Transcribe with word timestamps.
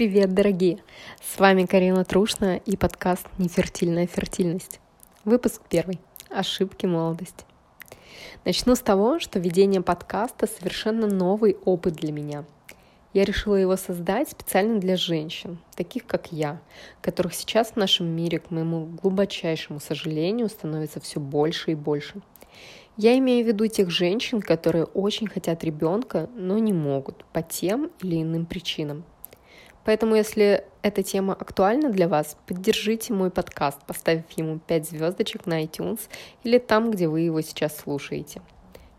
Привет, 0.00 0.32
дорогие! 0.32 0.78
С 1.20 1.38
вами 1.38 1.66
Карина 1.66 2.06
Трушна 2.06 2.56
и 2.56 2.74
подкаст 2.74 3.26
«Нефертильная 3.36 4.06
фертильность». 4.06 4.80
Выпуск 5.26 5.60
первый. 5.68 6.00
Ошибки 6.30 6.86
молодости. 6.86 7.44
Начну 8.46 8.76
с 8.76 8.80
того, 8.80 9.20
что 9.20 9.38
ведение 9.38 9.82
подкаста 9.82 10.46
совершенно 10.46 11.06
новый 11.06 11.58
опыт 11.66 11.96
для 11.96 12.12
меня. 12.12 12.46
Я 13.12 13.26
решила 13.26 13.56
его 13.56 13.76
создать 13.76 14.30
специально 14.30 14.80
для 14.80 14.96
женщин, 14.96 15.58
таких 15.76 16.06
как 16.06 16.32
я, 16.32 16.62
которых 17.02 17.34
сейчас 17.34 17.72
в 17.72 17.76
нашем 17.76 18.06
мире, 18.06 18.38
к 18.38 18.50
моему 18.50 18.86
глубочайшему 18.86 19.80
сожалению, 19.80 20.48
становится 20.48 21.00
все 21.00 21.20
больше 21.20 21.72
и 21.72 21.74
больше. 21.74 22.22
Я 22.96 23.18
имею 23.18 23.44
в 23.44 23.48
виду 23.48 23.66
тех 23.66 23.90
женщин, 23.90 24.40
которые 24.40 24.84
очень 24.84 25.26
хотят 25.26 25.62
ребенка, 25.62 26.30
но 26.34 26.56
не 26.56 26.72
могут 26.72 27.22
по 27.34 27.42
тем 27.42 27.90
или 28.00 28.22
иным 28.22 28.46
причинам. 28.46 29.04
Поэтому, 29.84 30.14
если 30.14 30.64
эта 30.82 31.02
тема 31.02 31.32
актуальна 31.32 31.90
для 31.90 32.06
вас, 32.06 32.36
поддержите 32.46 33.12
мой 33.12 33.30
подкаст, 33.30 33.80
поставив 33.86 34.30
ему 34.32 34.58
5 34.58 34.88
звездочек 34.88 35.46
на 35.46 35.64
iTunes 35.64 36.00
или 36.44 36.58
там, 36.58 36.90
где 36.90 37.08
вы 37.08 37.20
его 37.20 37.40
сейчас 37.40 37.76
слушаете. 37.76 38.42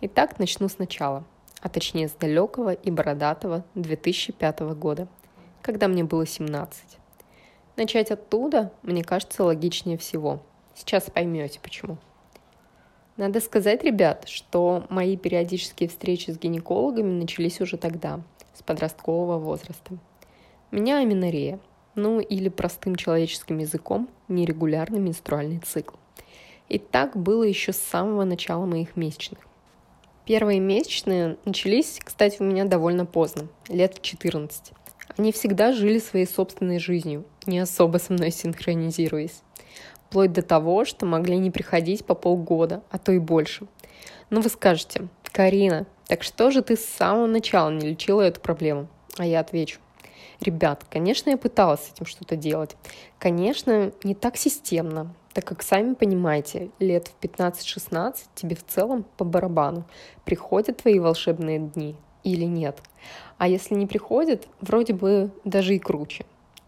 Итак, 0.00 0.38
начну 0.38 0.68
сначала, 0.68 1.24
а 1.60 1.68
точнее 1.68 2.08
с 2.08 2.12
далекого 2.12 2.72
и 2.72 2.90
бородатого 2.90 3.64
2005 3.74 4.60
года, 4.76 5.08
когда 5.62 5.88
мне 5.88 6.04
было 6.04 6.24
17. 6.24 6.98
Начать 7.76 8.10
оттуда, 8.10 8.72
мне 8.82 9.02
кажется, 9.02 9.44
логичнее 9.44 9.98
всего. 9.98 10.40
Сейчас 10.74 11.10
поймете 11.10 11.58
почему. 11.60 11.98
Надо 13.16 13.40
сказать, 13.40 13.82
ребят, 13.82 14.28
что 14.28 14.84
мои 14.90 15.16
периодические 15.16 15.88
встречи 15.88 16.30
с 16.30 16.38
гинекологами 16.38 17.10
начались 17.10 17.60
уже 17.60 17.76
тогда, 17.76 18.20
с 18.54 18.62
подросткового 18.62 19.38
возраста. 19.38 19.98
Меня 20.70 20.98
аменорея, 20.98 21.60
ну 21.94 22.20
или 22.20 22.50
простым 22.50 22.96
человеческим 22.96 23.56
языком 23.56 24.06
нерегулярный 24.28 25.00
менструальный 25.00 25.60
цикл. 25.60 25.96
И 26.68 26.78
так 26.78 27.16
было 27.16 27.42
еще 27.42 27.72
с 27.72 27.78
самого 27.78 28.24
начала 28.24 28.66
моих 28.66 28.94
месячных. 28.94 29.40
Первые 30.26 30.60
месячные 30.60 31.38
начались, 31.46 31.98
кстати, 32.04 32.36
у 32.40 32.44
меня 32.44 32.66
довольно 32.66 33.06
поздно, 33.06 33.48
лет 33.68 33.96
в 33.96 34.02
14. 34.02 34.72
Они 35.16 35.32
всегда 35.32 35.72
жили 35.72 35.98
своей 35.98 36.26
собственной 36.26 36.78
жизнью, 36.78 37.24
не 37.46 37.60
особо 37.60 37.96
со 37.96 38.12
мной 38.12 38.30
синхронизируясь. 38.30 39.40
Вплоть 40.04 40.34
до 40.34 40.42
того, 40.42 40.84
что 40.84 41.06
могли 41.06 41.38
не 41.38 41.50
приходить 41.50 42.04
по 42.04 42.14
полгода, 42.14 42.82
а 42.90 42.98
то 42.98 43.10
и 43.12 43.18
больше. 43.18 43.66
Но 44.28 44.42
вы 44.42 44.50
скажете, 44.50 45.08
Карина, 45.32 45.86
так 46.06 46.22
что 46.22 46.50
же 46.50 46.60
ты 46.60 46.76
с 46.76 46.84
самого 46.84 47.26
начала 47.26 47.70
не 47.70 47.88
лечила 47.88 48.20
эту 48.20 48.42
проблему? 48.42 48.88
А 49.16 49.24
я 49.24 49.40
отвечу, 49.40 49.80
Ребят, 50.40 50.84
конечно, 50.88 51.30
я 51.30 51.36
пыталась 51.36 51.80
с 51.80 51.92
этим 51.92 52.06
что-то 52.06 52.36
делать. 52.36 52.76
Конечно, 53.18 53.92
не 54.04 54.14
так 54.14 54.36
системно, 54.36 55.12
так 55.32 55.44
как, 55.44 55.62
сами 55.62 55.94
понимаете, 55.94 56.70
лет 56.78 57.08
в 57.08 57.24
15-16 57.24 58.16
тебе 58.34 58.54
в 58.54 58.64
целом 58.64 59.04
по 59.16 59.24
барабану, 59.24 59.84
приходят 60.24 60.78
твои 60.78 60.98
волшебные 61.00 61.58
дни 61.58 61.96
или 62.22 62.44
нет. 62.44 62.80
А 63.36 63.48
если 63.48 63.74
не 63.74 63.86
приходят, 63.86 64.46
вроде 64.60 64.94
бы 64.94 65.30
даже 65.44 65.74
и 65.74 65.78
круче. 65.78 66.24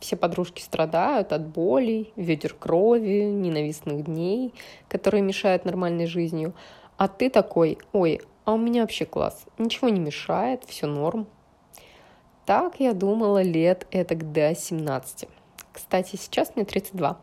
Все 0.00 0.16
подружки 0.16 0.60
страдают 0.60 1.32
от 1.32 1.46
болей, 1.46 2.12
ведер 2.16 2.54
крови, 2.54 3.22
ненавистных 3.22 4.04
дней, 4.04 4.52
которые 4.88 5.22
мешают 5.22 5.64
нормальной 5.64 6.06
жизнью. 6.06 6.54
А 6.96 7.06
ты 7.06 7.30
такой, 7.30 7.78
ой, 7.92 8.20
а 8.44 8.54
у 8.54 8.58
меня 8.58 8.82
вообще 8.82 9.04
класс, 9.04 9.44
ничего 9.58 9.88
не 9.88 10.00
мешает, 10.00 10.64
все 10.66 10.86
норм, 10.86 11.26
так 12.44 12.80
я 12.80 12.92
думала 12.92 13.42
лет 13.42 13.86
это 13.92 14.16
до 14.16 14.54
17. 14.54 15.28
Кстати, 15.72 16.16
сейчас 16.16 16.56
мне 16.56 16.64
32. 16.64 17.18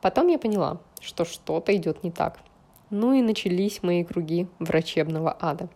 Потом 0.00 0.26
я 0.26 0.38
поняла, 0.38 0.80
что 1.00 1.24
что-то 1.24 1.74
идет 1.76 2.02
не 2.02 2.10
так. 2.10 2.40
Ну 2.90 3.14
и 3.14 3.22
начались 3.22 3.82
мои 3.82 4.04
круги 4.04 4.48
врачебного 4.58 5.36
ада. 5.40 5.68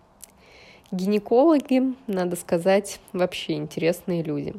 Гинекологи, 0.91 1.94
надо 2.06 2.37
сказать, 2.37 3.00
вообще 3.12 3.55
интересные 3.55 4.22
люди. 4.22 4.55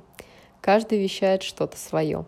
Каждый 0.61 0.99
вещает 0.99 1.43
что-то 1.43 1.77
свое. 1.77 2.25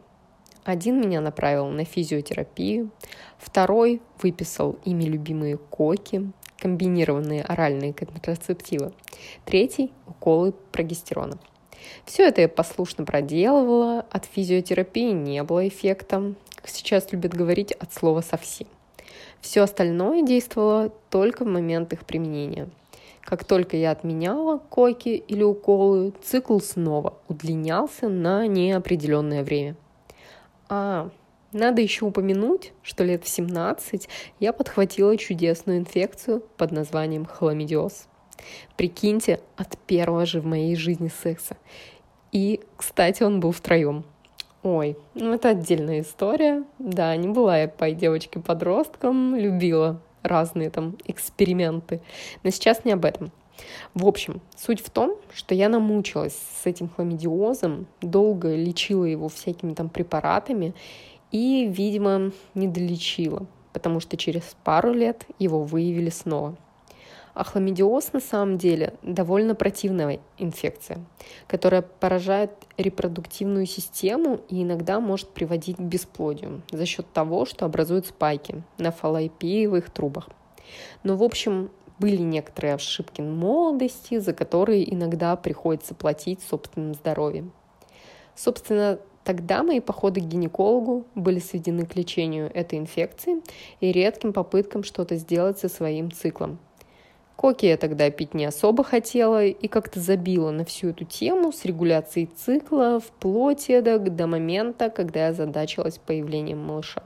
Один 0.66 1.00
меня 1.02 1.22
направил 1.22 1.68
на 1.70 1.86
физиотерапию, 1.86 2.92
второй 3.38 4.02
выписал 4.22 4.78
ими 4.84 5.06
любимые 5.06 5.58
коки, 5.58 6.32
комбинированные 6.58 7.42
оральные 7.42 7.94
контрацептивы, 7.94 8.92
третий– 9.46 9.94
уколы 10.08 10.52
прогестерона– 10.72 11.40
все 12.06 12.28
это 12.28 12.42
я 12.42 12.50
послушно 12.50 13.06
проделывала, 13.06 14.06
от 14.10 14.26
физиотерапии 14.26 15.12
не 15.12 15.44
было 15.44 15.68
эффекта, 15.68 16.34
как 16.56 16.70
сейчас 16.70 17.12
любят 17.12 17.34
говорить, 17.34 17.72
от 17.74 17.94
слова 17.94 18.22
совсем. 18.22 18.68
Все 19.42 19.62
остальное 19.62 20.24
действовало 20.24 20.92
только 21.10 21.46
в 21.46 21.48
момент 21.48 21.94
их 21.94 22.06
применения. 22.06 22.70
Как 23.22 23.44
только 23.44 23.78
я 23.78 23.92
отменяла 23.92 24.58
койки 24.58 25.10
или 25.10 25.44
уколы, 25.44 26.14
цикл 26.24 26.60
снова 26.60 27.14
удлинялся 27.28 28.10
на 28.10 28.48
неопределенное 28.48 29.44
время. 29.44 29.76
А, 30.68 31.10
надо 31.52 31.82
еще 31.82 32.06
упомянуть, 32.06 32.74
что 32.84 33.04
лет 33.04 33.24
в 33.24 33.28
17 33.28 34.10
я 34.40 34.54
подхватила 34.54 35.16
чудесную 35.18 35.80
инфекцию 35.80 36.44
под 36.58 36.72
названием 36.72 37.26
хламидиоз. 37.26 38.08
Прикиньте, 38.78 39.40
от 39.58 39.78
первого 39.80 40.26
же 40.26 40.42
в 40.42 40.46
моей 40.46 40.76
жизни 40.76 41.10
секса. 41.10 41.58
И, 42.32 42.62
кстати, 42.78 43.24
он 43.24 43.40
был 43.40 43.52
втроем. 43.52 44.06
Ой, 44.62 44.98
ну 45.14 45.34
это 45.34 45.50
отдельная 45.50 46.02
история. 46.02 46.64
Да, 46.80 47.16
не 47.16 47.28
была 47.28 47.60
я 47.60 47.68
по 47.68 47.90
девочке-подростком, 47.92 49.36
любила 49.36 50.02
разные 50.22 50.70
там 50.70 50.98
эксперименты. 51.06 52.02
Но 52.44 52.50
сейчас 52.50 52.84
не 52.84 52.92
об 52.92 53.06
этом. 53.06 53.32
В 53.94 54.08
общем, 54.08 54.42
суть 54.58 54.82
в 54.82 54.90
том, 54.90 55.16
что 55.34 55.56
я 55.56 55.70
намучилась 55.70 56.38
с 56.62 56.66
этим 56.66 56.90
хламидиозом, 56.90 57.88
долго 58.02 58.56
лечила 58.56 59.06
его 59.06 59.30
всякими 59.30 59.74
там 59.74 59.90
препаратами 59.90 60.74
и, 61.32 61.68
видимо, 61.68 62.32
не 62.54 62.68
долечила, 62.68 63.46
потому 63.74 64.00
что 64.00 64.18
через 64.18 64.56
пару 64.64 64.94
лет 64.94 65.26
его 65.40 65.64
выявили 65.64 66.10
снова. 66.10 66.58
А 67.34 67.44
хламидиоз 67.44 68.14
на 68.14 68.20
самом 68.20 68.58
деле 68.58 68.94
довольно 69.02 69.56
противная 69.56 70.20
инфекция, 70.38 71.00
которая 71.48 71.82
поражает 71.82 72.52
репродуктивную 72.78 73.66
систему 73.66 74.42
и 74.50 74.64
иногда 74.64 75.00
может 75.00 75.30
приводить 75.30 75.78
к 75.78 75.82
бесплодию 75.82 76.62
за 76.72 76.86
счет 76.86 77.12
того, 77.14 77.46
что 77.46 77.66
образуют 77.66 78.08
спайки 78.08 78.64
на 78.78 78.92
фаллопиевых 78.92 79.90
трубах. 79.90 80.30
Но, 81.04 81.16
в 81.16 81.24
общем, 81.24 81.72
были 82.00 82.18
некоторые 82.18 82.76
ошибки 82.76 83.22
молодости, 83.22 84.20
за 84.20 84.34
которые 84.34 84.92
иногда 84.94 85.36
приходится 85.36 85.94
платить 85.94 86.42
собственным 86.42 86.94
здоровьем. 86.94 87.52
Собственно, 88.36 89.00
Тогда 89.30 89.62
мои 89.62 89.80
походы 89.80 90.22
к 90.22 90.24
гинекологу 90.24 91.06
были 91.14 91.38
сведены 91.38 91.86
к 91.86 91.96
лечению 91.96 92.50
этой 92.52 92.80
инфекции 92.80 93.44
и 93.80 93.92
редким 93.92 94.34
попыткам 94.34 94.84
что-то 94.84 95.18
сделать 95.18 95.60
со 95.60 95.70
своим 95.70 96.12
циклом. 96.12 96.58
Коки 97.40 97.68
я 97.68 97.78
тогда 97.78 98.12
пить 98.12 98.34
не 98.34 98.44
особо 98.44 98.84
хотела 98.84 99.46
и 99.46 99.68
как-то 99.70 100.02
забила 100.02 100.52
на 100.52 100.66
всю 100.66 100.90
эту 100.90 101.06
тему 101.06 101.54
с 101.54 101.64
регуляцией 101.64 102.26
цикла 102.26 103.00
вплоть 103.00 103.70
эдак 103.70 104.14
до 104.14 104.28
момента, 104.28 104.90
когда 104.90 105.28
я 105.28 105.34
задачилась 105.34 106.00
появлением 106.00 106.60
малыша. 106.60 107.02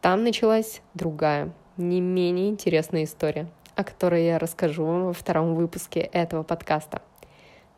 Там 0.00 0.22
началась 0.22 0.82
другая, 0.94 1.52
не 1.76 2.00
менее 2.00 2.48
интересная 2.48 3.02
история, 3.02 3.48
о 3.74 3.82
которой 3.82 4.24
я 4.24 4.38
расскажу 4.38 4.84
вам 4.84 5.06
во 5.06 5.12
втором 5.12 5.56
выпуске 5.56 5.98
этого 5.98 6.44
подкаста. 6.44 7.02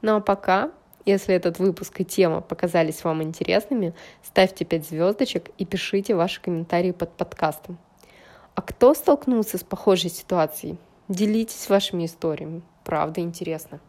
Ну 0.03 0.17
а 0.17 0.21
пока, 0.21 0.73
если 1.07 1.35
этот 1.35 1.59
выпуск 1.59 2.03
и 2.03 2.05
тема 2.05 2.43
показались 2.43 3.03
вам 3.03 3.23
интересными, 3.23 3.95
ставьте 4.23 4.67
5 4.67 4.89
звездочек 4.89 5.49
и 5.57 5.65
пишите 5.65 6.15
ваши 6.17 6.39
комментарии 6.43 6.93
под 6.93 7.13
подкастом. 7.13 7.79
А 8.55 8.61
кто 8.61 8.93
столкнулся 8.93 9.57
с 9.57 9.65
похожей 9.65 10.11
ситуацией? 10.11 10.77
Делитесь 11.09 11.69
вашими 11.69 12.07
историями. 12.07 12.63
Правда 12.85 13.21
интересно. 13.21 13.81